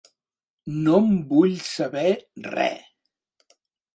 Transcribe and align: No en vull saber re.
No 0.85 0.95
en 1.07 1.11
vull 1.33 1.53
saber 1.67 2.05
re. 2.47 2.67